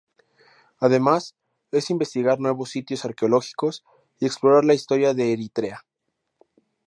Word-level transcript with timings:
Además, 0.79 1.35
es 1.69 1.91
investigar 1.91 2.39
nuevos 2.39 2.71
sitios 2.71 3.05
arqueológicos 3.05 3.83
y 4.17 4.25
explorar 4.25 4.65
la 4.65 4.73
historia 4.73 5.13
de 5.13 5.31
Eritrea. 5.31 5.85